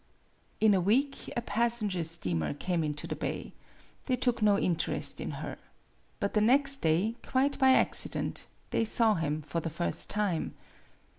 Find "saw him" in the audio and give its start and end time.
8.83-9.43